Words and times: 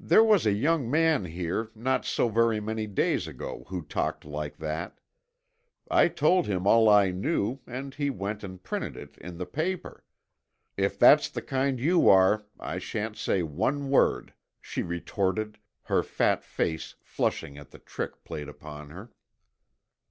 "There 0.00 0.24
was 0.24 0.46
a 0.46 0.52
young 0.52 0.90
man 0.90 1.26
here 1.26 1.70
not 1.74 2.06
so 2.06 2.30
very 2.30 2.60
many 2.60 2.86
days 2.86 3.28
ago 3.28 3.64
who 3.68 3.82
talked 3.82 4.24
like 4.24 4.56
that. 4.56 4.98
I 5.90 6.08
told 6.08 6.46
him 6.46 6.66
all 6.66 6.88
I 6.88 7.10
knew 7.10 7.58
and 7.66 7.94
he 7.94 8.08
went 8.08 8.42
and 8.42 8.62
printed 8.62 8.96
it 8.96 9.18
in 9.18 9.36
the 9.36 9.44
paper. 9.44 10.02
If 10.78 10.98
that's 10.98 11.28
the 11.28 11.42
kind 11.42 11.78
you 11.78 12.08
are 12.08 12.46
I 12.58 12.78
shan't 12.78 13.18
say 13.18 13.42
one 13.42 13.90
word," 13.90 14.32
she 14.62 14.80
retorted, 14.82 15.58
her 15.82 16.02
fat 16.02 16.42
face 16.42 16.94
flushing 17.02 17.58
at 17.58 17.70
the 17.70 17.78
trick 17.80 18.24
played 18.24 18.48
upon 18.48 18.88
her. 18.88 19.12